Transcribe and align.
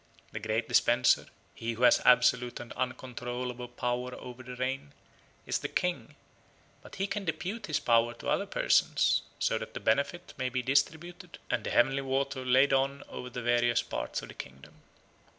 The 0.31 0.39
great 0.39 0.67
dispenser, 0.67 1.27
he 1.53 1.73
who 1.73 1.83
has 1.83 2.01
absolute 2.03 2.59
and 2.59 2.73
uncontrollable 2.73 3.67
power 3.67 4.15
over 4.15 4.41
the 4.41 4.55
rain, 4.55 4.93
is 5.45 5.59
the 5.59 5.67
king; 5.67 6.15
but 6.81 6.95
he 6.95 7.05
can 7.05 7.23
depute 7.23 7.67
his 7.67 7.79
power 7.79 8.15
to 8.15 8.27
other 8.27 8.47
persons, 8.47 9.21
so 9.37 9.59
that 9.59 9.75
the 9.75 9.79
benefit 9.79 10.33
may 10.37 10.49
be 10.49 10.63
distributed 10.63 11.37
and 11.51 11.63
the 11.63 11.69
heavenly 11.69 12.01
water 12.01 12.43
laid 12.43 12.73
on 12.73 13.03
over 13.09 13.29
the 13.29 13.43
various 13.43 13.83
parts 13.83 14.23
of 14.23 14.29
the 14.29 14.33
kingdom. 14.33 14.73